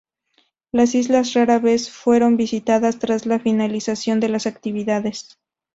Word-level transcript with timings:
Las 0.71 0.95
islas 0.95 1.31
rara 1.35 1.59
vez 1.59 1.91
fueron 1.91 2.35
visitadas 2.35 2.97
tras 2.97 3.27
la 3.27 3.37
finalización 3.37 4.19
de 4.19 4.29
las 4.29 4.47
actividades. 4.47 5.37